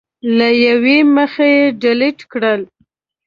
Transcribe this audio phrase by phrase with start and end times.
[0.37, 1.51] له یوې مخې
[1.81, 2.61] ډیلېټ کړل